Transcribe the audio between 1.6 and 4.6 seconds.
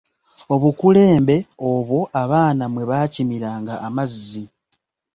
obwo abaana mwe baakimiranga amazzi.